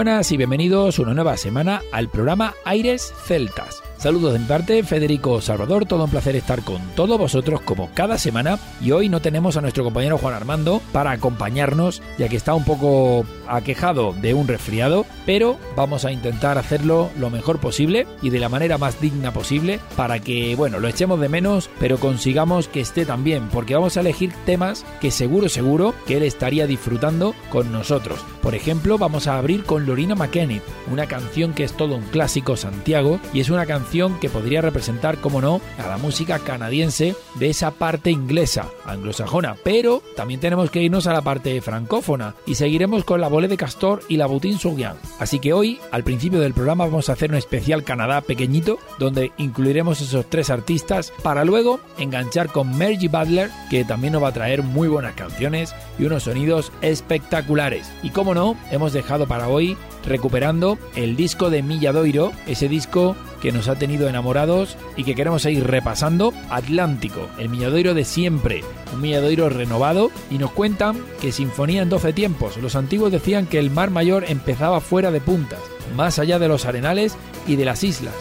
Buenas 0.00 0.32
y 0.32 0.38
bienvenidos 0.38 0.98
una 0.98 1.12
nueva 1.12 1.36
semana 1.36 1.82
al 1.92 2.08
programa 2.08 2.54
Aires 2.64 3.12
Celtas. 3.26 3.82
Saludos 3.98 4.32
de 4.32 4.38
mi 4.38 4.46
parte, 4.46 4.82
Federico 4.82 5.42
Salvador, 5.42 5.84
todo 5.84 6.04
un 6.04 6.10
placer 6.10 6.34
estar 6.36 6.62
con 6.62 6.80
todos 6.96 7.18
vosotros 7.18 7.60
como 7.60 7.90
cada 7.92 8.16
semana 8.16 8.58
y 8.80 8.92
hoy 8.92 9.10
no 9.10 9.20
tenemos 9.20 9.58
a 9.58 9.60
nuestro 9.60 9.84
compañero 9.84 10.16
Juan 10.16 10.32
Armando 10.32 10.80
para 10.90 11.10
acompañarnos 11.10 12.00
ya 12.16 12.30
que 12.30 12.36
está 12.36 12.54
un 12.54 12.64
poco 12.64 13.26
aquejado 13.50 14.12
de 14.12 14.34
un 14.34 14.48
resfriado, 14.48 15.06
pero 15.26 15.58
vamos 15.76 16.04
a 16.04 16.12
intentar 16.12 16.58
hacerlo 16.58 17.10
lo 17.18 17.30
mejor 17.30 17.58
posible 17.58 18.06
y 18.22 18.30
de 18.30 18.40
la 18.40 18.48
manera 18.48 18.78
más 18.78 19.00
digna 19.00 19.32
posible 19.32 19.80
para 19.96 20.18
que, 20.20 20.54
bueno, 20.56 20.80
lo 20.80 20.88
echemos 20.88 21.20
de 21.20 21.28
menos, 21.28 21.70
pero 21.78 21.98
consigamos 21.98 22.68
que 22.68 22.80
esté 22.80 23.04
también, 23.04 23.48
porque 23.52 23.74
vamos 23.74 23.96
a 23.96 24.00
elegir 24.00 24.32
temas 24.46 24.84
que 25.00 25.10
seguro, 25.10 25.48
seguro 25.48 25.94
que 26.06 26.16
él 26.16 26.22
estaría 26.22 26.66
disfrutando 26.66 27.34
con 27.50 27.72
nosotros. 27.72 28.20
Por 28.42 28.54
ejemplo, 28.54 28.98
vamos 28.98 29.26
a 29.26 29.38
abrir 29.38 29.64
con 29.64 29.86
Lorina 29.86 30.14
McKennitt, 30.14 30.62
una 30.90 31.06
canción 31.06 31.52
que 31.52 31.64
es 31.64 31.76
todo 31.76 31.96
un 31.96 32.04
clásico 32.04 32.56
Santiago 32.56 33.20
y 33.32 33.40
es 33.40 33.50
una 33.50 33.66
canción 33.66 34.18
que 34.18 34.30
podría 34.30 34.62
representar, 34.62 35.18
como 35.18 35.40
no, 35.40 35.60
a 35.78 35.88
la 35.88 35.98
música 35.98 36.38
canadiense 36.38 37.14
de 37.34 37.50
esa 37.50 37.72
parte 37.72 38.10
inglesa, 38.10 38.68
anglosajona, 38.84 39.56
pero 39.62 40.02
también 40.16 40.40
tenemos 40.40 40.70
que 40.70 40.82
irnos 40.82 41.06
a 41.06 41.12
la 41.12 41.22
parte 41.22 41.60
francófona 41.60 42.34
y 42.46 42.54
seguiremos 42.54 43.04
con 43.04 43.20
la 43.20 43.28
De 43.48 43.56
Castor 43.56 44.02
y 44.08 44.16
la 44.16 44.26
Boutin 44.26 44.58
Souguian. 44.58 44.96
Así 45.18 45.38
que 45.38 45.52
hoy, 45.52 45.80
al 45.90 46.04
principio 46.04 46.40
del 46.40 46.54
programa, 46.54 46.84
vamos 46.84 47.08
a 47.08 47.12
hacer 47.12 47.30
un 47.30 47.36
especial 47.36 47.84
Canadá 47.84 48.20
pequeñito, 48.20 48.78
donde 48.98 49.32
incluiremos 49.38 50.00
esos 50.00 50.26
tres 50.28 50.50
artistas 50.50 51.12
para 51.22 51.44
luego 51.44 51.80
enganchar 51.98 52.48
con 52.48 52.76
Mergy 52.76 53.08
Butler, 53.08 53.50
que 53.70 53.84
también 53.84 54.12
nos 54.12 54.22
va 54.22 54.28
a 54.28 54.32
traer 54.32 54.62
muy 54.62 54.88
buenas 54.88 55.14
canciones 55.14 55.74
y 55.98 56.04
unos 56.04 56.24
sonidos 56.24 56.72
espectaculares. 56.80 57.90
Y 58.02 58.10
como 58.10 58.34
no, 58.34 58.56
hemos 58.70 58.92
dejado 58.92 59.26
para 59.26 59.48
hoy 59.48 59.76
recuperando 60.04 60.78
el 60.94 61.16
disco 61.16 61.50
de 61.50 61.62
Milladoiro, 61.62 62.32
ese 62.46 62.68
disco 62.68 63.16
que 63.40 63.52
nos 63.52 63.68
ha 63.68 63.76
tenido 63.76 64.08
enamorados 64.08 64.76
y 64.96 65.04
que 65.04 65.14
queremos 65.14 65.42
seguir 65.42 65.66
repasando, 65.66 66.32
Atlántico, 66.50 67.28
el 67.38 67.48
Milladoiro 67.48 67.94
de 67.94 68.04
siempre, 68.04 68.62
un 68.92 69.00
Milladoiro 69.00 69.48
renovado 69.48 70.10
y 70.30 70.38
nos 70.38 70.50
cuentan 70.52 70.98
que 71.20 71.32
Sinfonía 71.32 71.82
en 71.82 71.88
12 71.88 72.12
tiempos. 72.12 72.56
Los 72.58 72.76
antiguos 72.76 73.12
decían 73.12 73.46
que 73.46 73.58
el 73.58 73.70
mar 73.70 73.90
mayor 73.90 74.24
empezaba 74.28 74.80
fuera 74.80 75.10
de 75.10 75.20
puntas, 75.20 75.60
más 75.96 76.18
allá 76.18 76.38
de 76.38 76.48
los 76.48 76.66
arenales 76.66 77.16
y 77.46 77.56
de 77.56 77.64
las 77.64 77.82
islas. 77.84 78.14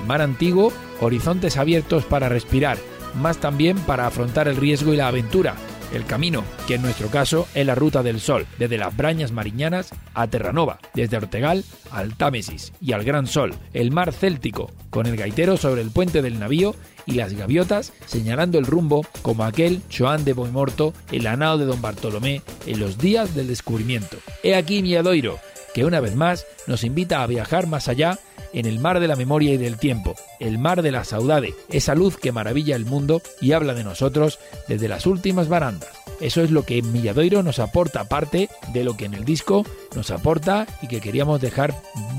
El 0.00 0.06
mar 0.06 0.22
antiguo, 0.22 0.72
horizontes 1.00 1.56
abiertos 1.56 2.04
para 2.04 2.28
respirar, 2.28 2.78
más 3.20 3.38
también 3.38 3.76
para 3.78 4.06
afrontar 4.06 4.48
el 4.48 4.56
riesgo 4.56 4.94
y 4.94 4.96
la 4.96 5.08
aventura, 5.08 5.56
el 5.92 6.06
camino, 6.06 6.44
que 6.66 6.74
en 6.74 6.82
nuestro 6.82 7.08
caso 7.08 7.46
es 7.54 7.66
la 7.66 7.74
ruta 7.74 8.02
del 8.02 8.20
sol, 8.20 8.46
desde 8.58 8.78
las 8.78 8.96
Brañas 8.96 9.32
Mariñanas 9.32 9.90
a 10.14 10.26
Terranova, 10.26 10.78
desde 10.94 11.16
Ortegal 11.16 11.64
al 11.90 12.16
Támesis 12.16 12.72
y 12.80 12.92
al 12.92 13.04
Gran 13.04 13.26
Sol, 13.26 13.54
el 13.72 13.90
mar 13.90 14.12
Céltico, 14.12 14.70
con 14.90 15.06
el 15.06 15.16
gaitero 15.16 15.56
sobre 15.56 15.82
el 15.82 15.90
puente 15.90 16.22
del 16.22 16.38
navío 16.38 16.74
y 17.06 17.12
las 17.12 17.32
gaviotas 17.32 17.92
señalando 18.06 18.58
el 18.58 18.66
rumbo 18.66 19.04
como 19.22 19.44
aquel 19.44 19.82
Joan 19.96 20.24
de 20.24 20.32
Boimorto, 20.32 20.92
el 21.12 21.26
anao 21.26 21.58
de 21.58 21.64
Don 21.64 21.82
Bartolomé 21.82 22.42
en 22.66 22.80
los 22.80 22.98
días 22.98 23.34
del 23.34 23.48
descubrimiento. 23.48 24.18
He 24.42 24.54
aquí 24.54 24.82
mi 24.82 24.94
Adoiro, 24.94 25.38
que 25.74 25.84
una 25.84 26.00
vez 26.00 26.14
más 26.14 26.46
nos 26.66 26.84
invita 26.84 27.22
a 27.22 27.26
viajar 27.26 27.66
más 27.66 27.88
allá 27.88 28.18
en 28.52 28.66
el 28.66 28.78
mar 28.78 29.00
de 29.00 29.08
la 29.08 29.16
memoria 29.16 29.52
y 29.52 29.56
del 29.56 29.78
tiempo, 29.78 30.14
el 30.38 30.58
mar 30.58 30.82
de 30.82 30.92
la 30.92 31.04
saudade, 31.04 31.54
esa 31.70 31.94
luz 31.94 32.16
que 32.16 32.32
maravilla 32.32 32.76
el 32.76 32.84
mundo 32.84 33.22
y 33.40 33.52
habla 33.52 33.74
de 33.74 33.84
nosotros 33.84 34.38
desde 34.68 34.88
las 34.88 35.06
últimas 35.06 35.48
barandas. 35.48 35.90
Eso 36.20 36.42
es 36.42 36.50
lo 36.50 36.64
que 36.64 36.82
Milladoiro 36.82 37.42
nos 37.42 37.58
aporta, 37.58 38.00
aparte 38.00 38.50
de 38.72 38.84
lo 38.84 38.96
que 38.96 39.06
en 39.06 39.14
el 39.14 39.24
disco 39.24 39.64
nos 39.96 40.10
aporta 40.10 40.66
y 40.82 40.86
que 40.86 41.00
queríamos 41.00 41.40
dejar 41.40 41.74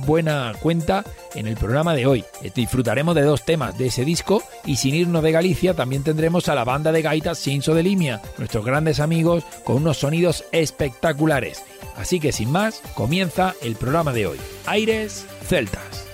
buena 0.06 0.54
cuenta 0.60 1.06
en 1.36 1.48
el 1.48 1.56
programa 1.56 1.94
de 1.94 2.08
hoy. 2.08 2.26
Disfrutaremos 2.56 3.14
de 3.14 3.22
dos 3.22 3.46
temas 3.46 3.78
de 3.78 3.88
ese 3.88 4.04
disco 4.04 4.44
y 4.66 4.78
sin 4.78 4.96
irnos 4.96 5.22
de 5.24 5.32
Galicia 5.32 5.76
también 5.76 6.04
tendremos 6.04 6.50
a 6.50 6.56
la 6.56 6.64
banda 6.64 6.92
de 6.92 7.04
gaitas 7.04 7.38
Sinso 7.38 7.76
de 7.76 7.84
Limia, 7.84 8.22
nuestros 8.40 8.66
grandes 8.66 9.00
amigos 9.00 9.44
con 9.64 9.78
unos 9.78 9.98
sonidos 9.98 10.46
espectaculares. 10.52 11.64
Así 11.96 12.20
que 12.20 12.32
sin 12.32 12.52
más, 12.52 12.82
comienza 12.96 13.54
el 13.62 13.76
programa 13.76 14.14
de 14.14 14.28
hoy. 14.28 14.38
Aires 14.66 15.26
Celtas. 15.48 16.11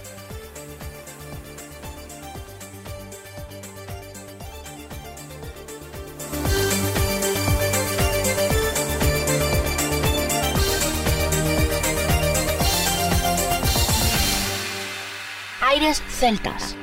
Aires 15.78 16.02
Celtas. 16.10 16.76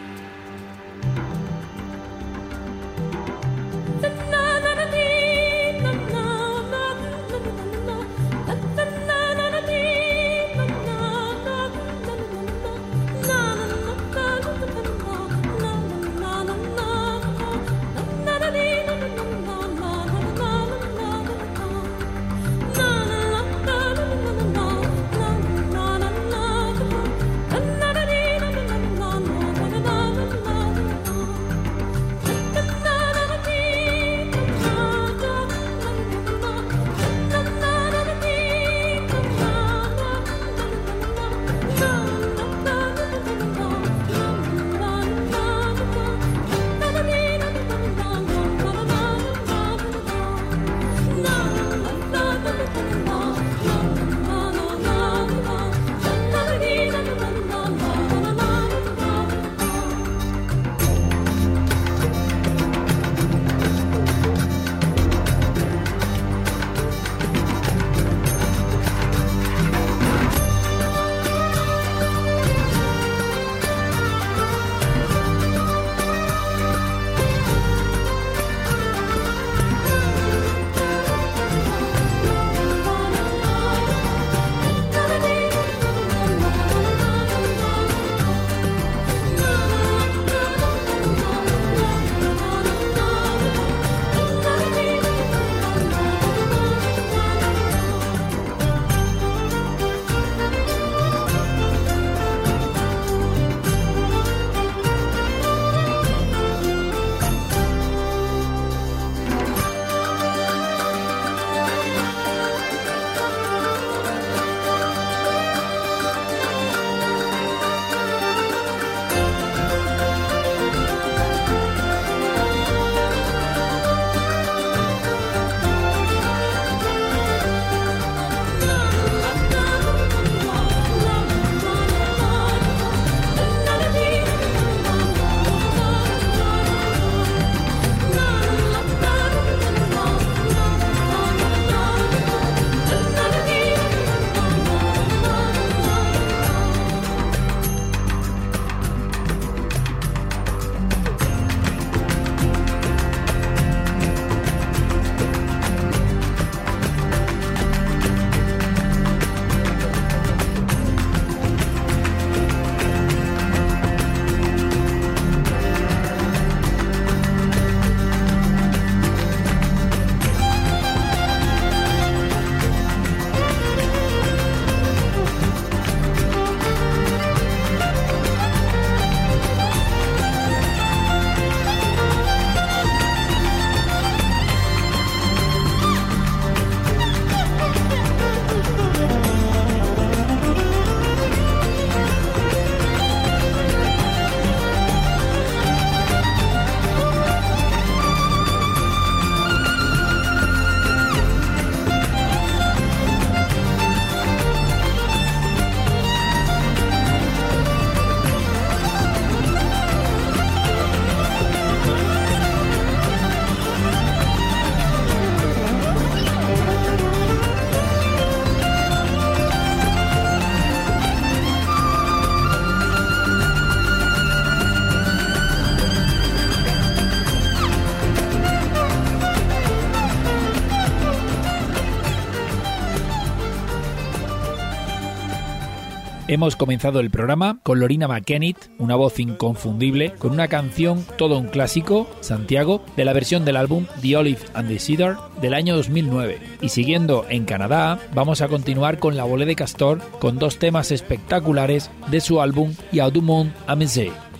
Hemos 236.34 236.56
comenzado 236.56 236.98
el 236.98 237.10
programa 237.10 237.60
con 237.62 237.78
Lorina 237.78 238.08
McKennitt, 238.08 238.56
una 238.78 238.96
voz 238.96 239.20
inconfundible, 239.20 240.14
con 240.18 240.32
una 240.32 240.48
canción 240.48 241.06
todo 241.16 241.38
un 241.38 241.46
clásico, 241.46 242.10
Santiago, 242.22 242.84
de 242.96 243.04
la 243.04 243.12
versión 243.12 243.44
del 243.44 243.54
álbum 243.54 243.86
The 244.02 244.16
Olive 244.16 244.40
and 244.52 244.66
the 244.66 244.80
Cedar 244.80 245.16
del 245.40 245.54
año 245.54 245.76
2009. 245.76 246.40
Y 246.60 246.70
siguiendo 246.70 247.24
en 247.28 247.44
Canadá, 247.44 248.00
vamos 248.14 248.40
a 248.40 248.48
continuar 248.48 248.98
con 248.98 249.16
La 249.16 249.22
Volée 249.22 249.46
de 249.46 249.54
Castor 249.54 250.00
con 250.18 250.40
dos 250.40 250.58
temas 250.58 250.90
espectaculares 250.90 251.92
de 252.08 252.20
su 252.20 252.40
álbum 252.40 252.74
Y'a 252.90 253.10
du 253.10 253.22
monde 253.22 253.52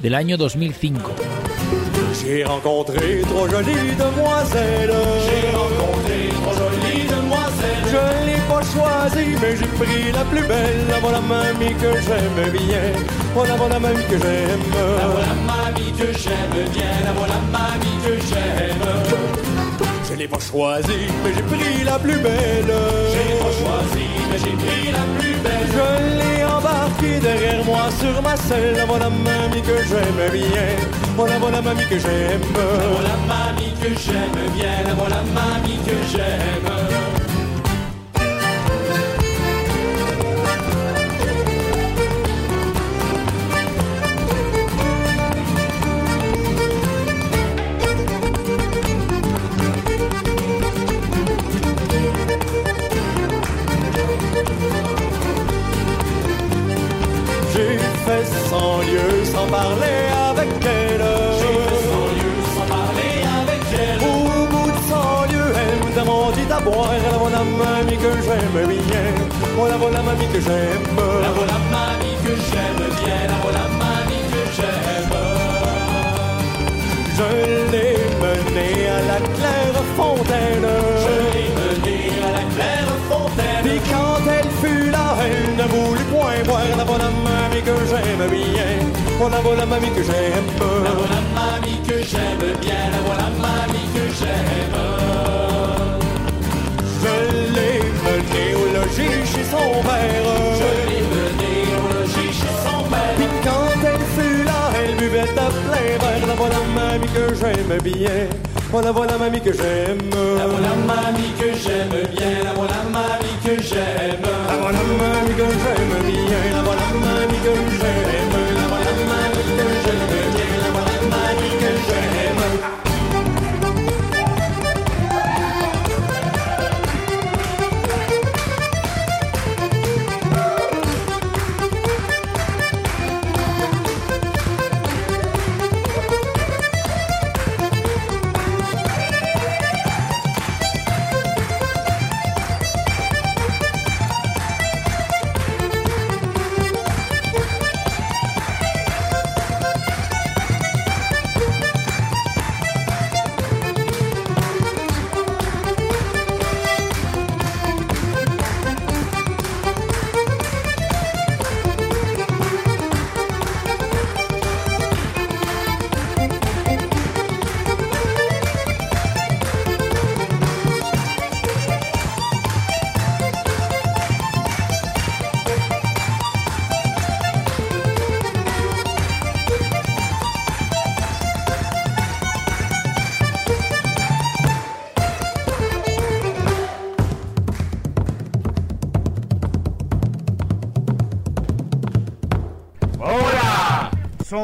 del 0.03 0.15
año 0.17 0.37
2005. 0.37 1.13
J'ai 2.13 2.43
rencontré 2.43 3.23
demoiselles. 3.97 4.91
J'ai 7.93 8.24
pas 8.49 8.63
choisie, 8.63 9.35
mais 9.41 9.57
j'ai 9.57 9.67
pris 9.79 10.13
la 10.13 10.25
plus 10.25 10.47
belle. 10.47 10.87
La 10.89 10.99
voilà 11.01 11.21
mamie 11.21 11.75
que 11.75 11.93
j'aime 12.07 12.51
bien. 12.53 12.93
Voilà 13.35 13.55
voilà 13.57 13.79
mamie 13.79 14.05
que 14.05 14.19
j'aime. 14.19 14.65
La 15.01 15.07
voilà 15.07 15.35
mamie 15.49 15.93
que 15.93 16.07
j'aime 16.23 16.69
bien. 16.73 16.95
La 17.05 17.13
voilà 17.13 17.39
mamie 17.53 17.97
que 18.05 18.15
j'aime. 18.29 18.85
Je 20.09 20.15
l'ai 20.15 20.29
pas 20.29 20.39
choisie, 20.39 21.09
mais 21.23 21.33
j'ai 21.35 21.43
pris 21.43 21.85
la 21.85 21.99
plus 21.99 22.19
belle. 22.19 22.73
Je 23.13 23.19
l'ai 23.29 23.39
pas 23.43 23.53
choisie, 23.61 24.15
mais 24.31 24.39
j'ai 24.39 24.57
pris 24.63 24.93
la 24.93 25.05
plus 25.19 25.37
belle. 25.45 25.69
Je 25.77 25.87
l'ai 26.19 26.45
embarquée 26.45 27.19
derrière 27.21 27.65
moi 27.65 27.89
sur 28.01 28.23
ma 28.23 28.37
selle. 28.37 28.77
La 28.77 28.85
voilà 28.85 29.11
mamie 29.11 29.63
que 29.63 29.77
j'aime 29.89 30.31
bien. 30.33 30.69
Voilà, 31.17 31.39
voilà 31.39 31.63
mamie 31.63 31.87
que 31.89 31.99
j'aime. 31.99 32.43
Voilà 32.55 33.17
mamie 33.29 33.73
que 33.81 33.89
j'aime 33.89 34.53
bien. 34.55 34.95
Voilà 34.97 35.21
mamie 35.35 35.79
que 35.87 35.97
j'aime. 36.13 36.74
Sans 59.45 59.51
parler 59.51 60.01
avec 60.31 60.49
elle. 60.65 61.05
Sans 62.55 62.67
parler 62.75 63.15
avec 63.41 63.63
elle. 63.73 64.01
Au 64.09 64.47
bout 64.53 64.71
de 64.71 64.81
cent 64.89 65.25
lieues, 65.31 65.55
elle 65.63 65.77
me 65.85 66.53
à 66.53 66.61
boire. 66.61 66.93
La 67.11 67.19
voilà 67.19 67.39
mamie 67.39 67.97
que 67.97 68.13
j'aime 68.27 68.67
bien. 68.69 69.07
Voilà, 69.57 69.77
voilà 69.77 70.03
mamie 70.03 70.29
que 70.33 70.41
j'aime. 70.41 70.85
La 71.23 71.31
voilà 71.37 71.59
mamie 71.73 72.17
que 72.25 72.35
j'aime 72.49 72.83
bien. 73.01 73.21
La 73.33 73.37
voilà 73.43 73.65
mamie 73.81 74.25
que 74.33 74.43
j'aime. 74.57 75.13
Je 77.17 77.29
l'ai 77.73 77.97
menée 78.23 78.89
à 78.89 79.01
la 79.13 79.21
claire 79.37 79.81
fontaine. 79.97 80.69
Je 81.05 81.15
l'ai 81.33 81.49
menée 81.59 82.11
à 82.27 82.33
la 82.39 82.45
claire 82.55 82.95
fontaine. 83.09 83.63
Puis 83.63 83.81
quand 83.93 84.21
elle 84.37 84.51
fut 84.63 84.91
là, 84.91 85.17
elle 85.25 85.57
ne 85.57 85.67
voulut 85.73 86.05
point 86.13 86.43
boire. 86.45 86.77
La 86.77 86.85
voilà 86.85 87.09
mamie 87.27 87.63
que 87.63 87.77
j'aime 87.91 88.29
bien. 88.31 89.04
Voilà, 89.19 89.39
voilà 89.43 89.67
mamie 89.67 89.91
que 89.91 90.03
j'aime. 90.03 90.49
La 90.85 90.91
voilà 90.91 91.21
mamie 91.35 91.81
que 91.87 92.03
j'aime 92.03 92.45
bien. 92.61 92.83
La 92.93 92.99
voilà 93.07 93.29
mamie 93.41 93.87
que 93.95 94.05
j'aime. 94.19 94.77
Je 97.01 97.15
l'ai 97.55 97.79
menée 98.05 98.55
au 98.55 98.67
logis 98.75 99.25
chez 99.33 99.45
son 99.45 99.83
père. 99.83 100.27
Je 100.61 100.71
l'ai 100.89 101.03
menée 101.13 101.69
au 101.79 101.87
logis 101.95 102.33
chez 102.33 102.55
son 102.65 102.79
père. 102.91 103.15
Puis 103.17 103.29
quand 103.45 103.69
elle 103.87 104.07
fut 104.17 104.45
là, 104.45 104.61
elle 104.79 104.95
buvait 104.97 105.21
à 105.21 105.27
plein 105.27 105.51
verre. 105.71 106.27
La 106.27 106.35
voilà 106.35 106.61
mamie 106.75 107.09
que 107.09 107.35
j'aime 107.35 107.79
bien. 107.83 108.29
Voilà, 108.71 108.91
voilà 108.93 109.17
mamie 109.19 109.41
que 109.41 109.53
j'aime. 109.53 110.11
La 110.39 110.47
voilà 110.47 110.75
mamie 110.87 111.33
que 111.39 111.49
j'aime 111.63 111.95
bien. 112.13 112.43
La 112.45 112.53
voilà 112.53 112.79
mamie 112.93 113.39
que 113.45 113.63
j'aime. 113.63 114.25
La 114.49 114.57
voilà 114.57 114.83
mamie 114.99 115.35
que 115.35 115.47
j'aime 115.63 115.95
bien. 116.05 116.43
La 116.53 116.63
voilà 116.63 116.87
mamie 117.01 117.39
que 117.45 117.55
j'aime. 117.79 118.24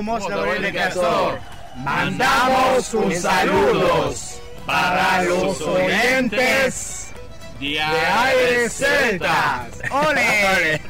Somos 0.00 0.30
la 0.30 0.38
Orilla 0.38 0.60
de 0.60 0.72
Castor. 0.72 1.38
Mandamos 1.76 2.94
un 2.94 3.14
saludos 3.14 4.40
para 4.64 5.22
los 5.24 5.60
oyentes 5.60 7.12
de 7.60 7.80
Aires 7.82 8.72
Celtas. 8.78 9.68
¡Ole! 9.90 10.80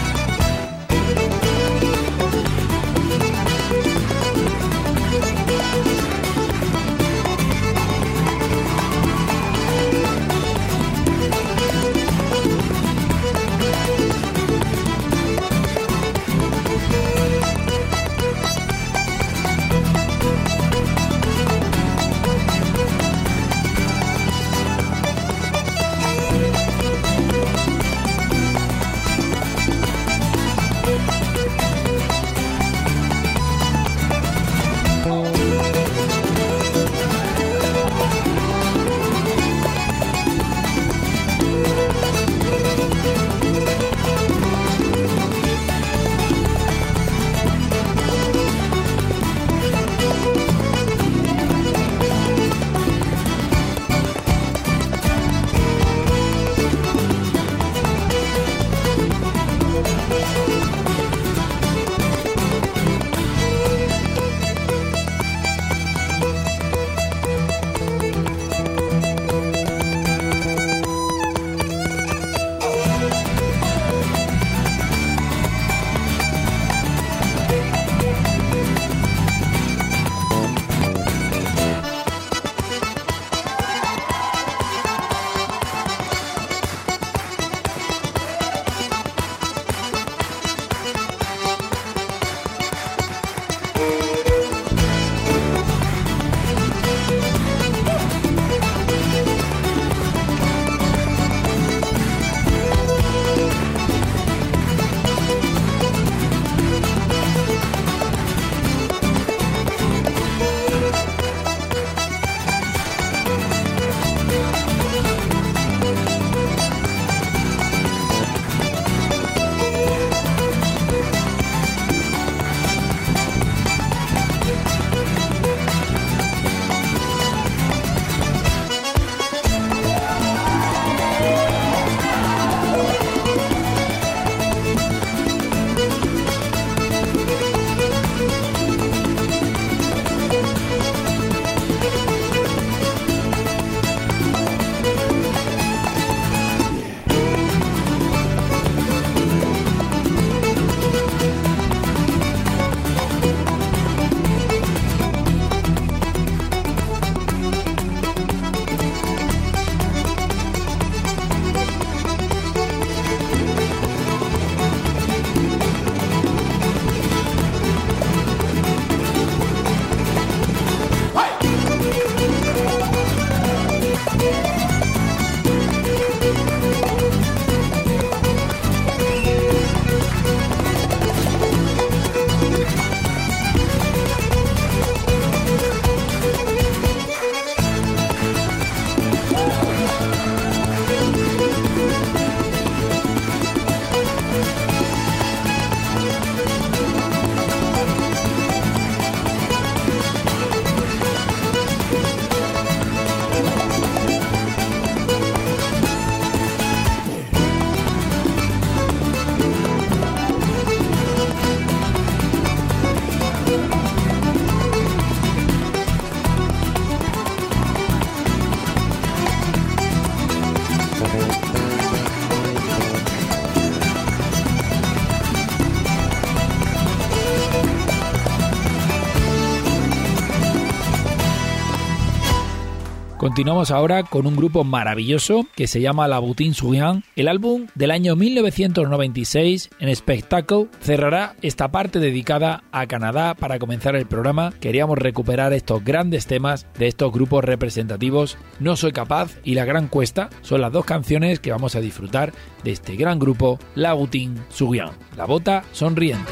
Continuamos 233.34 233.72
ahora 233.72 234.04
con 234.04 234.28
un 234.28 234.36
grupo 234.36 234.64
maravilloso 234.64 235.48
que 235.56 235.66
se 235.66 235.82
llama 235.82 236.08
La 236.08 236.20
Boutin 236.20 236.54
Souyan. 236.54 237.04
El 237.16 237.28
álbum 237.28 237.66
del 237.74 237.90
año 237.90 238.16
1996 238.16 239.72
en 239.80 239.96
Spectacle 239.96 240.68
cerrará 240.82 241.36
esta 241.42 241.72
parte 241.72 241.98
dedicada 241.98 242.64
a 242.72 242.86
Canadá 242.86 243.34
para 243.34 243.58
comenzar 243.58 243.96
el 243.96 244.06
programa. 244.06 244.54
Queríamos 244.60 245.00
recuperar 245.00 245.52
estos 245.52 245.84
grandes 245.84 246.28
temas 246.28 246.68
de 246.78 246.86
estos 246.86 247.12
grupos 247.12 247.44
representativos. 247.44 248.38
No 248.60 248.76
soy 248.76 248.92
capaz 248.92 249.32
y 249.44 249.56
La 249.56 249.66
Gran 249.66 249.88
Cuesta 249.88 250.30
son 250.44 250.62
las 250.62 250.72
dos 250.72 250.86
canciones 250.86 251.40
que 251.40 251.50
vamos 251.52 251.76
a 251.76 251.82
disfrutar 251.82 252.34
de 252.64 252.72
este 252.72 252.96
gran 252.96 253.18
grupo 253.18 253.58
La 253.74 253.94
Boutin 253.94 254.36
Souyan. 254.50 254.92
La 255.18 255.26
bota 255.26 255.64
sonriente. 255.72 256.32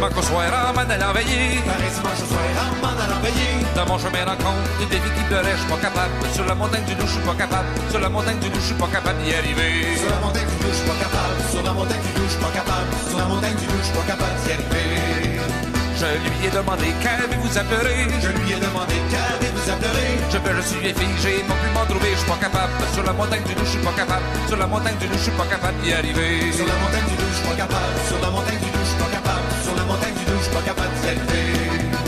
Dimanche 0.00 0.24
soir 0.24 0.48
en 0.68 0.72
m'en 0.72 0.88
allant 0.88 1.12
veiller. 1.12 1.60
Paris 1.66 1.92
dimanche 1.92 2.24
soir 2.24 2.40
en 2.56 2.72
m'en 2.80 2.96
allant 2.96 3.20
veiller. 3.20 3.60
Dans 3.76 3.86
mon 3.86 3.98
chemin 3.98 4.24
rencontre 4.24 4.70
des 4.78 4.86
défis 4.86 5.12
qui 5.16 5.24
pleuraient, 5.28 5.52
je 5.52 5.60
suis 5.60 5.68
pas 5.68 5.76
capable. 5.76 6.12
Sur 6.32 6.46
la 6.46 6.54
montagne 6.54 6.84
du 6.84 6.94
loup, 6.94 7.06
je 7.06 7.12
suis 7.12 7.20
pas 7.20 7.34
capable. 7.34 7.68
Sur 7.90 8.00
la 8.00 8.08
montagne 8.08 8.38
du 8.38 8.48
loup, 8.48 8.60
je 8.60 8.66
suis 8.66 8.80
pas 8.80 8.88
capable 8.88 9.20
d'y 9.22 9.34
arriver. 9.34 9.96
Sur 10.00 10.08
la 10.08 10.20
montagne 10.24 10.48
du 10.48 10.56
loup, 10.64 10.72
je 10.72 10.78
suis 10.80 10.88
pas 10.88 10.98
capable. 11.04 11.36
Sur 11.52 11.62
la 11.62 11.72
montagne 11.72 12.00
du 12.00 12.12
loup, 12.16 12.24
je 12.24 12.32
suis 12.32 12.40
pas 12.40 12.54
capable. 12.56 12.90
Sur 13.10 13.18
la 13.18 13.26
montagne 13.28 13.56
du 13.60 13.66
loup, 13.68 13.80
je 13.80 13.84
suis 13.84 13.96
pas 14.00 14.06
capable 14.08 14.36
d'y 14.40 14.52
arriver. 14.56 15.20
Je 16.00 16.08
lui 16.16 16.48
ai 16.48 16.50
demandé 16.50 16.88
qu'avez-vous 17.04 17.52
appelé 17.60 18.08
Je 18.24 18.32
lui 18.32 18.56
ai 18.56 18.56
demandé 18.56 18.96
qu'avez-vous 19.12 19.68
appelé 19.68 20.16
Je 20.32 20.38
peux, 20.40 20.56
je 20.56 20.62
suis 20.64 20.80
figé, 20.96 21.44
non 21.44 21.52
plus 21.60 21.72
m'en 21.76 21.84
trouver, 21.84 22.16
je 22.16 22.24
suis 22.24 22.30
pas 22.30 22.40
capable 22.40 22.72
Sur 22.94 23.04
la 23.04 23.12
montagne 23.12 23.44
du 23.44 23.52
loup, 23.52 23.68
je 23.68 23.76
suis 23.76 23.84
pas 23.84 23.92
capable 23.92 24.24
Sur 24.48 24.56
la 24.56 24.66
montagne 24.66 24.96
du 24.96 25.06
loup, 25.08 25.20
je 25.20 25.28
suis 25.28 25.36
pas 25.36 25.44
capable 25.44 25.76
d'y 25.84 25.92
arriver 25.92 26.52
Sur 26.56 26.64
la 26.64 26.76
montagne 26.80 27.04
du 27.04 27.16
loup, 27.20 27.28
je 27.28 27.36
suis 27.36 27.48
pas 27.52 27.56
capable 27.68 27.96
Sur 28.08 28.18
la 28.24 28.30
montagne 28.32 28.60
du 28.64 28.69
suis 30.42 30.52
pas 30.52 30.62
capable 30.62 30.94
d'y 31.00 31.08
arriver 31.08 32.00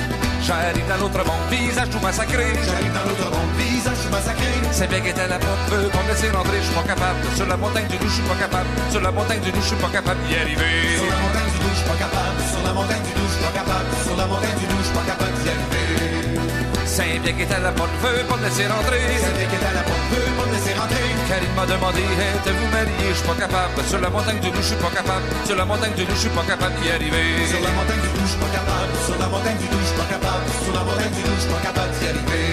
J'arrive 0.43 0.89
dans 0.89 0.99
l'autre 0.99 1.23
monde, 1.25 1.47
visage 1.51 1.91
tout 1.91 2.01
massacré. 2.01 2.45
J'arrive 2.67 2.93
dans 2.93 3.07
l'autre 3.07 3.31
monde, 3.31 3.53
visage 3.57 3.99
tout 4.03 4.11
massacré. 4.11 4.51
C'est 4.73 4.89
bien 4.91 5.01
qu'était 5.01 5.29
la 5.29 5.39
porte, 5.39 5.71
veut 5.71 5.89
qu'on 5.89 6.03
me 6.03 6.09
laisse 6.11 6.25
rentrer, 6.35 6.59
je 6.59 6.67
suis 6.67 6.75
pas 6.75 6.83
capable. 6.83 7.21
Sur 7.37 7.47
la 7.47 7.57
montagne 7.57 7.87
du 7.87 7.97
loup, 7.99 8.11
je 8.11 8.15
suis 8.19 8.27
pas 8.27 8.35
capable. 8.35 8.69
Sur 8.91 9.01
la 9.01 9.13
montagne 9.13 9.41
du 9.41 9.51
loup, 9.53 9.63
je 9.63 9.69
suis 9.71 9.77
pas 9.77 9.93
capable 9.95 10.21
d'y 10.27 10.35
arriver. 10.35 10.99
Sur 10.99 11.07
la 11.07 11.19
montagne 11.23 11.51
du 11.55 11.59
loup, 11.63 11.71
je 11.71 11.79
suis 11.79 11.89
pas 11.89 11.99
capable. 12.03 12.39
Sur 12.51 12.63
la 12.67 12.73
montagne 12.75 13.03
du 13.07 13.13
loup, 13.15 13.23
je 13.23 13.35
suis 13.39 13.45
pas 13.47 13.55
capable. 13.55 13.89
Sur 14.03 14.17
la 14.19 14.27
montagne 14.27 14.59
du 14.59 14.67
loup, 14.67 14.81
je 14.83 14.87
suis 14.91 14.97
pas 14.99 15.07
capable 15.07 15.37
d'y 15.39 15.49
arriver. 15.55 15.83
C'est 16.91 17.19
bien 17.23 17.33
qu'était 17.39 17.63
la 17.63 17.73
porte, 17.73 17.95
pas 18.03 18.37
me 18.37 18.43
laisser 18.43 18.67
rentrer. 18.67 18.99
C'est 19.23 19.35
bien 19.39 19.47
qu'était 19.47 19.75
la 19.79 19.85
porte, 19.87 20.11
pas 20.11 20.47
me 20.47 20.53
laisser 20.53 20.75
rentrer. 20.75 21.02
Car 21.33 21.41
il 21.41 21.55
m'a 21.57 21.65
demandé, 21.65 22.05
êtes-vous 22.05 22.69
marié, 22.69 23.09
je 23.09 23.17
suis 23.17 23.25
pas 23.25 23.33
capable. 23.33 23.81
Sur 23.89 24.01
la 24.05 24.11
montagne 24.11 24.37
du 24.45 24.53
loup, 24.53 24.61
je 24.61 24.69
suis 24.69 24.77
pas 24.77 24.93
capable. 24.93 25.25
Sur 25.49 25.57
la 25.57 25.65
montagne 25.65 25.97
du 25.97 26.05
loup, 26.05 26.13
je 26.13 26.29
suis 26.29 26.37
pas 26.37 26.45
capable 26.45 26.77
d'y 26.77 26.93
arriver. 26.93 27.25
Sur 27.49 27.65
la 27.65 27.73
montagne 27.73 28.05
du 28.05 28.11
loup, 28.13 28.21
je 28.21 28.37
suis 28.37 28.43
pas 28.45 28.53
capable. 28.53 28.93
Sur 29.01 29.17
la 29.17 29.29
montagne 29.33 29.57
du 29.57 29.65
loup, 29.73 29.81
je 29.81 29.89
suis 29.89 29.97
pas 29.97 30.09
capable. 30.13 30.45
Sur 30.61 30.75
la 30.77 30.83
montagne 30.85 31.15
du 31.17 31.23
loup, 31.25 31.33
je 31.33 31.41
suis 31.41 31.53
pas 31.57 31.63
capable 31.65 31.93
d'y 31.97 32.05
arriver. 32.13 32.45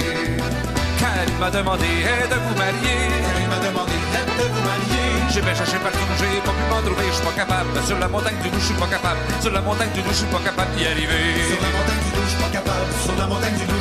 Car 0.95 1.11
il 1.27 1.37
m'a 1.43 1.51
demandé, 1.51 1.91
êtes-vous 2.07 2.55
marié 2.55 2.95
Car 3.19 3.35
il 3.43 3.49
m'a 3.51 3.59
demandé, 3.67 3.95
êtes-vous 4.15 4.63
marié 4.63 5.03
J'ai 5.27 5.43
bien 5.43 5.55
cherché 5.59 5.75
partout, 5.83 6.07
j'ai 6.15 6.39
pas 6.39 6.55
pu 6.55 6.63
m'en 6.71 6.79
trouver, 6.79 7.03
je 7.11 7.19
suis 7.19 7.27
pas 7.27 7.35
capable. 7.35 7.75
Sur 7.83 7.99
la 7.99 8.07
montagne 8.07 8.39
du 8.39 8.47
loup, 8.47 8.63
je 8.63 8.67
suis 8.71 8.79
pas 8.79 8.87
capable. 8.87 9.19
Sur 9.43 9.51
la 9.51 9.59
montagne 9.59 9.91
du 9.91 9.99
loup, 10.07 10.15
je 10.15 10.23
suis 10.23 10.31
pas 10.31 10.39
capable 10.39 10.71
d'y 10.79 10.87
arriver. 10.87 11.35
Sur 11.51 11.59
la 11.59 11.71
montagne 11.75 11.99
du 11.99 12.11
loup, 12.15 12.23
je 12.23 12.31
suis 12.31 12.43
pas 12.47 12.53
capable. 12.55 12.87
Sur 13.03 13.15
la 13.19 13.27
montagne 13.27 13.57
du 13.59 13.65
loup, 13.67 13.78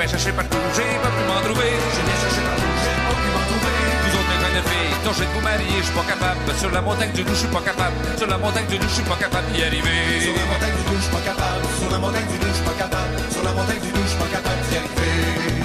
J'ai 0.00 0.06
bien 0.06 0.16
cherché 0.16 0.32
partout, 0.32 0.56
j'ai 0.72 0.96
pas 1.04 1.12
pu 1.12 1.22
m'en 1.28 1.44
trouver. 1.44 1.76
J'ai 1.76 2.00
bien 2.08 2.16
cherché 2.16 2.40
partout, 2.40 2.72
j'ai 2.80 2.96
pas 3.04 3.20
pu 3.20 3.28
m'en 3.36 3.44
trouver. 3.52 3.76
Vous 4.00 4.16
autres, 4.16 4.32
mes 4.32 4.48
de 4.56 4.62
filles, 4.64 4.96
tâchez 5.04 5.28
de 5.28 5.32
vous 5.36 5.44
marier, 5.44 5.76
je 5.76 5.84
suis 5.84 5.92
pas 5.92 6.08
capable. 6.08 6.40
Sur 6.56 6.70
la 6.72 6.80
montagne 6.80 7.12
du 7.12 7.20
loup, 7.20 7.36
je 7.36 7.44
suis 7.44 7.52
pas 7.52 7.60
capable. 7.60 7.96
Sur 8.16 8.28
la 8.32 8.38
montagne 8.40 8.64
du 8.64 8.76
loup, 8.80 8.88
je 8.88 8.96
suis 8.96 9.04
pas 9.04 9.20
capable 9.20 9.52
d'y 9.52 9.60
arriver. 9.60 10.24
Sur 10.24 10.32
la 10.40 10.46
montagne 10.48 10.72
du 10.72 10.84
loup, 10.88 10.96
je 10.96 11.04
suis 11.04 11.12
pas 11.12 11.20
capable. 11.28 11.64
Sur 11.76 11.90
la 11.92 11.98
montagne 12.00 12.28
du 12.32 12.36
loup, 12.40 12.48
je 12.48 12.56
suis 12.56 12.64
pas 12.64 12.76
capable. 12.80 13.12
Sur 13.28 13.42
la 13.44 13.52
montagne 13.52 13.82
du 13.84 13.90
loup, 13.92 14.00
je 14.00 14.08
suis 14.08 14.22
pas 14.24 14.30
capable 14.40 14.60
d'y 14.64 14.76
arriver. 14.80 15.12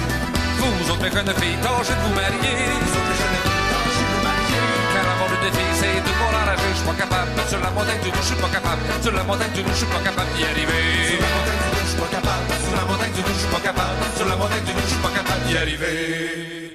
Vous 0.04 0.88
autres, 0.92 1.00
mes 1.00 1.16
de 1.16 1.34
filles, 1.40 1.58
tâchez 1.64 1.96
de 1.96 2.02
vous 2.04 2.12
marier. 2.12 2.56
Vous 2.76 2.92
autres, 2.92 3.08
les 3.08 3.16
jeunes 3.16 3.40
filles, 3.40 3.64
tâchez 3.72 4.04
de 4.04 4.12
vous 4.12 4.20
marier. 4.20 4.68
Car 4.92 5.04
l'amour 5.08 5.32
de 5.32 5.48
filles, 5.48 5.76
c'est 5.80 5.96
tout 6.04 6.16
pour 6.20 6.28
enrager, 6.28 6.60
je 6.60 6.76
suis 6.76 6.84
pas 6.84 6.98
capable. 7.00 7.32
Sur 7.48 7.60
la 7.64 7.70
montagne 7.72 8.02
du 8.04 8.12
loup, 8.12 8.20
je 8.20 8.28
suis 8.28 8.42
pas 8.44 8.52
capable. 8.52 8.84
Sur 9.00 9.14
la 9.16 9.24
montagne 9.24 9.54
du 9.56 9.64
loup, 9.64 9.72
je 9.72 9.80
suis 9.80 9.88
pas 9.96 10.02
capable 10.04 10.28
d'y 10.36 10.44
arriver. 10.44 10.84
Sur 11.08 11.24
la 11.24 11.32
montagne 11.32 11.56
du 11.56 11.72
loup, 11.72 11.80
je 11.80 11.88
suis 11.88 12.00
pas 12.04 12.12
capable. 12.12 12.55
Sur 12.66 12.76
la 12.76 12.84
montagne 12.84 13.12
du 13.12 13.20
loup, 13.20 13.28
je 13.28 13.38
suis 13.38 13.48
pas 13.48 13.60
capable. 13.60 13.98
Sur 14.16 14.26
la 14.26 14.36
montagne 14.36 14.64
du 14.64 14.72
loup, 14.72 14.80
je 14.82 14.90
suis 14.90 15.02
pas 15.02 15.10
capable 15.10 15.46
d'y 15.46 15.56
arriver. 15.56 16.65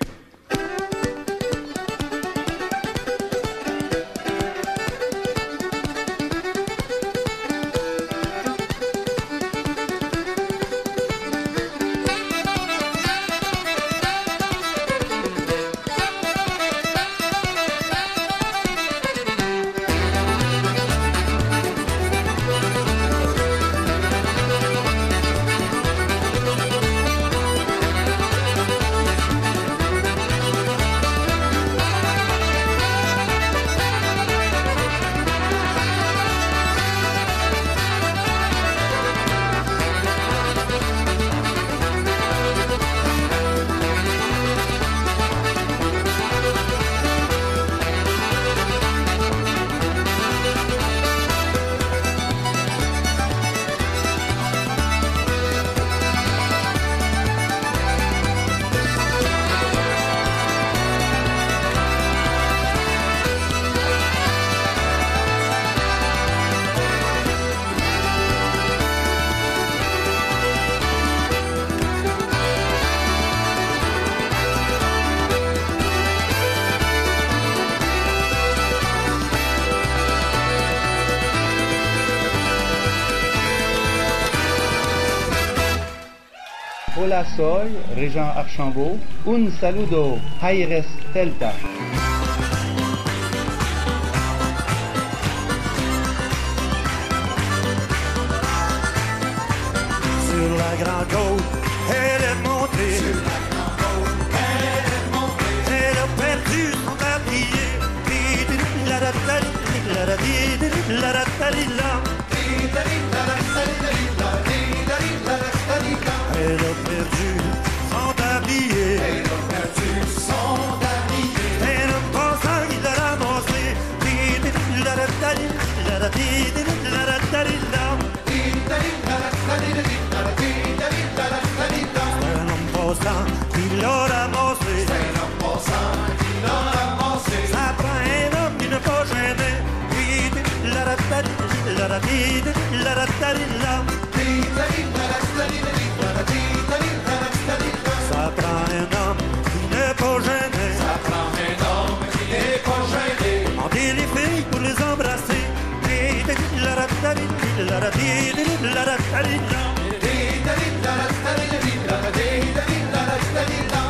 Régent 87.95 88.31
Archambault. 88.35 88.97
Un 89.27 89.49
saludo, 89.59 90.17
Aires 90.41 90.85
Delta. 91.13 91.51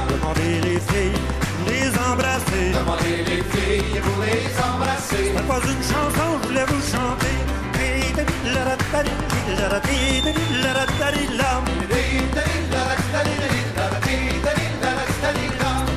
Demandez 0.09 0.61
les 0.61 0.79
filles, 0.79 1.19
les 1.67 1.89
embrasser. 1.97 2.71
Demandez 2.73 3.17
les 3.25 3.41
filles 3.41 3.99
pour 4.01 4.23
les 4.23 4.45
embrasser. 4.61 5.33
C'est 5.35 5.47
pas 5.47 5.61
une 5.65 5.83
chanson, 5.83 6.29
je 6.43 6.47
voulais 6.47 6.65
vous 6.67 6.83
chanter. 6.91 7.35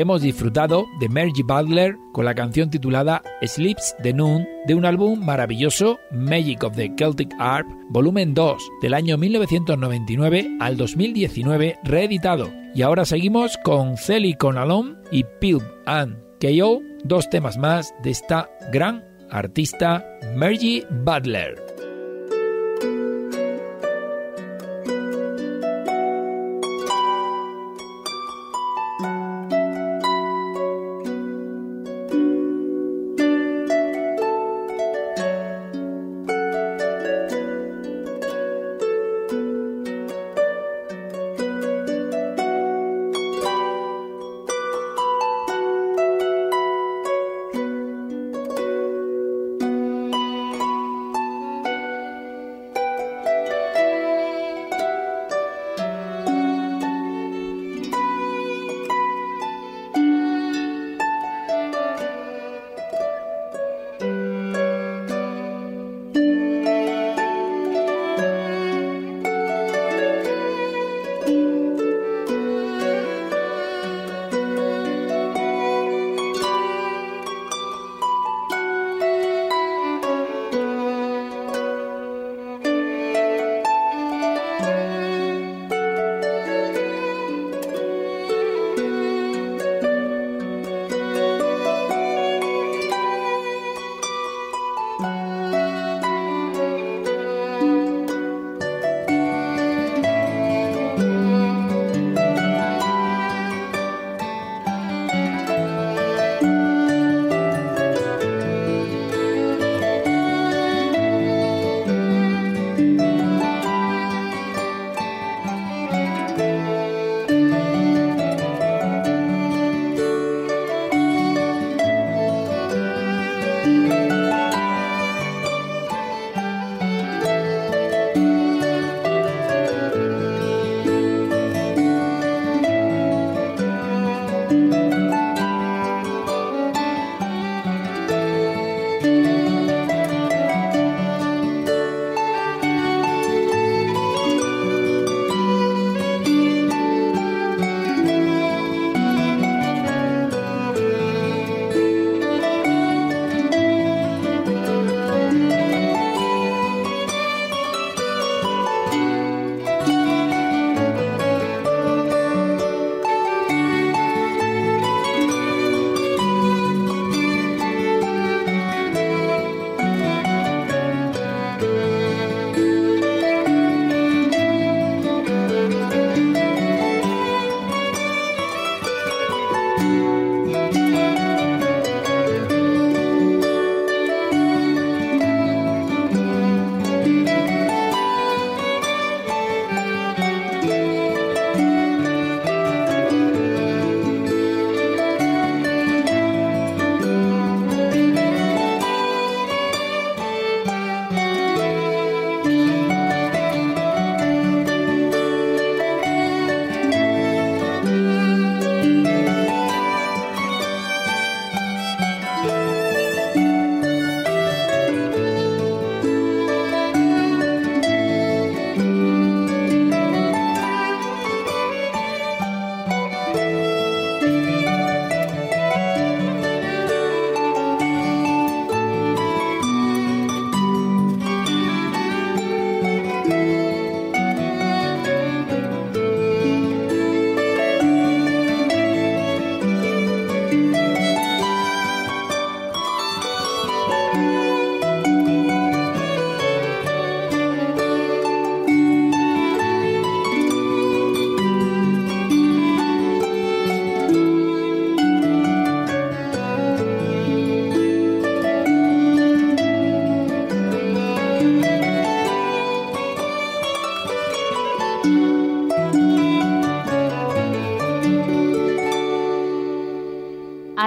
Hemos 0.00 0.22
disfrutado 0.22 0.86
de 0.98 1.10
Margie 1.10 1.42
Butler 1.42 1.94
con 2.12 2.24
la 2.24 2.34
canción 2.34 2.70
titulada 2.70 3.22
Sleeps 3.42 3.94
the 4.02 4.14
Noon 4.14 4.48
de 4.66 4.74
un 4.74 4.86
álbum 4.86 5.22
maravilloso 5.22 5.98
Magic 6.10 6.64
of 6.64 6.74
the 6.74 6.90
Celtic 6.96 7.30
Harp 7.38 7.66
volumen 7.90 8.32
2 8.32 8.62
del 8.80 8.94
año 8.94 9.18
1999 9.18 10.56
al 10.58 10.78
2019 10.78 11.78
reeditado. 11.84 12.50
Y 12.74 12.80
ahora 12.80 13.04
seguimos 13.04 13.58
con 13.62 13.98
Celi 13.98 14.32
Conalon 14.32 14.98
y 15.10 15.24
Pilb 15.38 15.62
and 15.84 16.16
KO, 16.40 16.80
dos 17.04 17.28
temas 17.28 17.58
más 17.58 17.92
de 18.02 18.10
esta 18.10 18.48
gran 18.72 19.04
artista 19.30 20.02
Margie 20.34 20.86
Butler. 21.04 21.69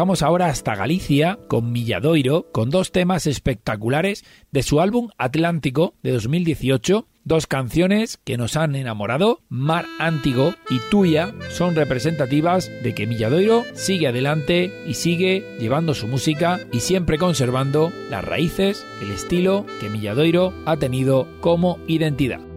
Viajamos 0.00 0.22
ahora 0.22 0.46
hasta 0.46 0.74
Galicia 0.74 1.38
con 1.46 1.72
Milladoiro, 1.72 2.50
con 2.52 2.70
dos 2.70 2.90
temas 2.90 3.26
espectaculares 3.26 4.24
de 4.50 4.62
su 4.62 4.80
álbum 4.80 5.10
Atlántico 5.18 5.92
de 6.02 6.12
2018 6.12 7.06
Dos 7.22 7.46
canciones 7.46 8.18
que 8.24 8.38
nos 8.38 8.56
han 8.56 8.76
enamorado, 8.76 9.42
Mar 9.50 9.84
Antigo 9.98 10.54
y 10.70 10.78
Tuya, 10.90 11.34
son 11.50 11.76
representativas 11.76 12.70
de 12.82 12.94
que 12.94 13.06
Milladoiro 13.06 13.62
sigue 13.74 14.08
adelante 14.08 14.72
y 14.86 14.94
sigue 14.94 15.44
llevando 15.60 15.92
su 15.92 16.08
música 16.08 16.58
y 16.72 16.80
siempre 16.80 17.18
conservando 17.18 17.92
las 18.08 18.24
raíces, 18.24 18.86
el 19.02 19.10
estilo 19.10 19.66
que 19.80 19.90
Milladoiro 19.90 20.54
ha 20.64 20.78
tenido 20.78 21.28
como 21.42 21.78
identidad. 21.86 22.49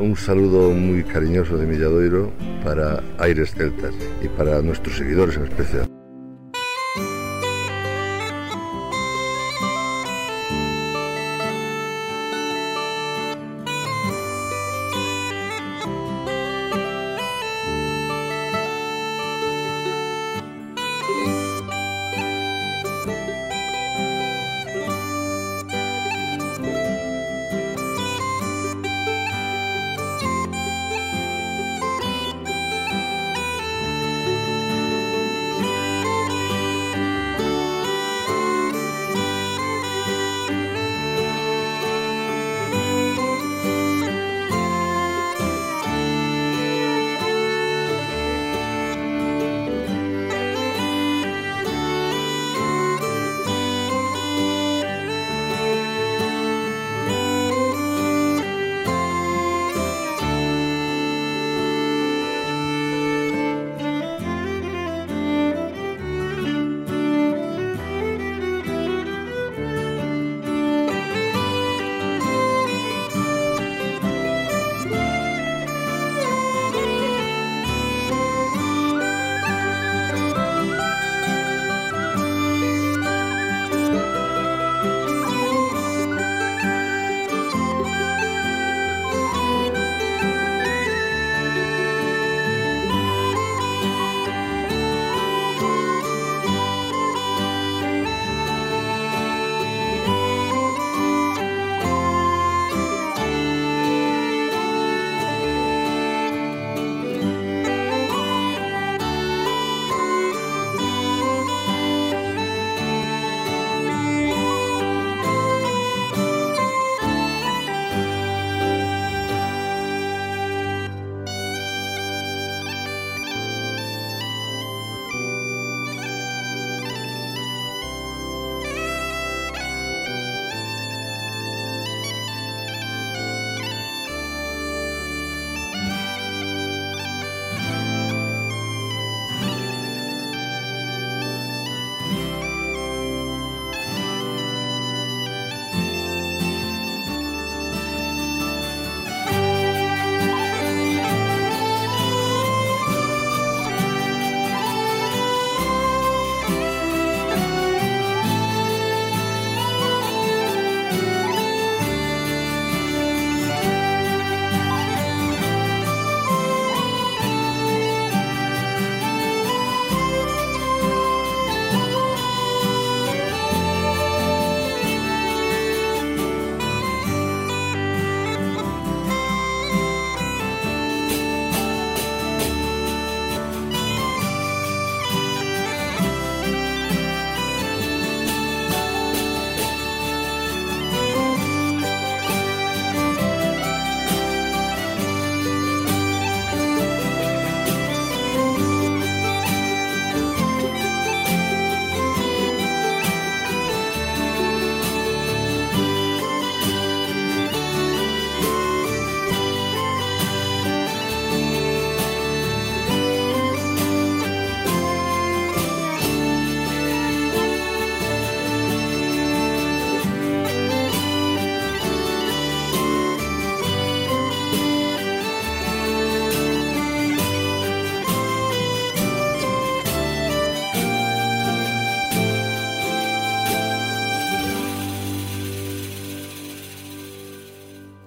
Un 0.00 0.16
saludo 0.16 0.70
muy 0.70 1.04
cariñoso 1.04 1.58
de 1.58 1.66
Milladoiro 1.66 2.32
para 2.64 3.02
Aires 3.18 3.52
Celtas 3.54 3.94
y 4.22 4.28
para 4.28 4.62
nuestros 4.62 4.96
seguidores 4.96 5.36
en 5.36 5.44
especial. 5.44 5.89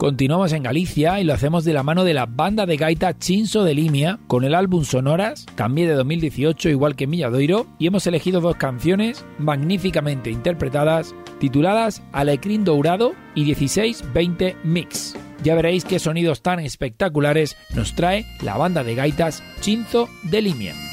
Continuamos 0.04 0.52
en 0.52 0.64
Galicia 0.64 1.22
y 1.22 1.24
lo 1.24 1.34
hacemos 1.34 1.64
de 1.64 1.72
la 1.72 1.82
mano 1.82 2.04
de 2.04 2.14
la 2.14 2.26
banda 2.26 2.66
de 2.66 2.76
gaita 2.76 3.18
Chinso 3.18 3.64
de 3.64 3.74
Limia 3.74 4.20
con 4.28 4.44
el 4.44 4.54
álbum 4.54 4.84
Sonoras, 4.84 5.46
también 5.56 5.88
de 5.88 5.94
2018 5.94 6.68
igual 6.68 6.98
que 6.98 7.08
Milladoiro, 7.08 7.68
y 7.80 7.88
hemos 7.88 8.06
elegido 8.06 8.42
dos 8.42 8.58
canciones 8.58 9.24
magníficamente 9.40 10.30
interpretadas 10.30 11.16
tituladas 11.40 12.04
Alecrín 12.12 12.66
Dourado 12.66 13.14
y 13.34 13.46
1620 13.46 14.58
Mix. 14.66 15.16
Ya 15.42 15.56
veréis 15.56 15.86
qué 15.86 16.00
sonidos 16.00 16.42
tan 16.42 16.60
espectaculares 16.60 17.56
nos 17.74 17.96
trae 17.96 18.26
la 18.42 18.58
banda 18.58 18.84
de 18.84 18.96
gaitas 18.96 19.42
Chinzo 19.62 20.10
de 20.24 20.42
Limia. 20.42 20.93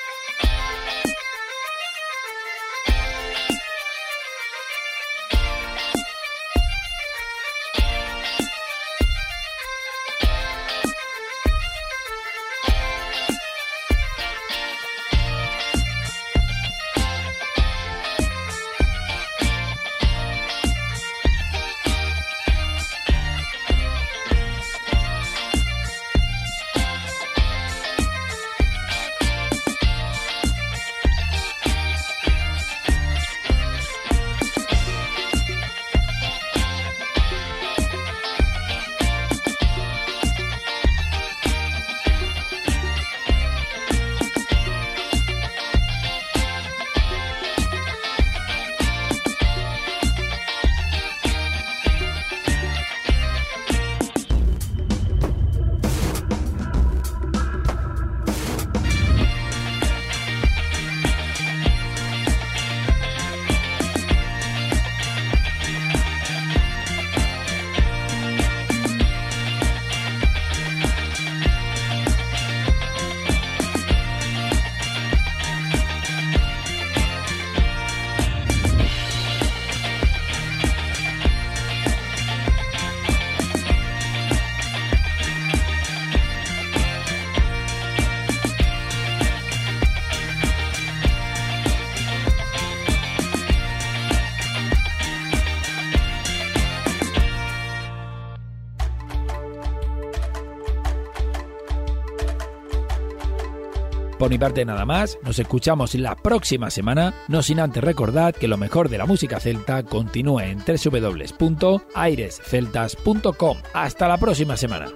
Mi 104.31 104.39
parte 104.39 104.63
nada 104.63 104.85
más, 104.85 105.17
nos 105.23 105.39
escuchamos 105.39 105.93
la 105.93 106.15
próxima 106.15 106.69
semana, 106.69 107.13
no 107.27 107.43
sin 107.43 107.59
antes 107.59 107.83
recordar 107.83 108.33
que 108.33 108.47
lo 108.47 108.55
mejor 108.55 108.87
de 108.87 108.97
la 108.97 109.05
música 109.05 109.41
celta 109.41 109.83
continúa 109.83 110.45
en 110.45 110.59
www.airesceltas.com. 110.59 113.57
Hasta 113.73 114.07
la 114.07 114.17
próxima 114.17 114.55
semana. 114.55 114.87